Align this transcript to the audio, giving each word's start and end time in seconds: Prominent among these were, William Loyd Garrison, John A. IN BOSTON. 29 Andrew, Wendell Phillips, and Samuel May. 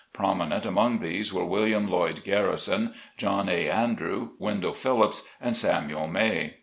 Prominent 0.13 0.65
among 0.65 0.97
these 0.97 1.31
were, 1.31 1.45
William 1.45 1.87
Loyd 1.87 2.23
Garrison, 2.23 2.95
John 3.17 3.47
A. 3.47 3.65
IN 3.65 3.65
BOSTON. 3.65 3.65
29 3.67 3.83
Andrew, 3.83 4.29
Wendell 4.39 4.73
Phillips, 4.73 5.29
and 5.39 5.55
Samuel 5.55 6.07
May. 6.07 6.55